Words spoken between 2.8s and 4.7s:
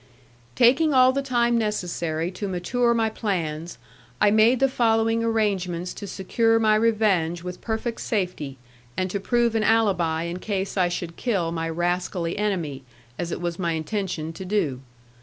my plans, I made the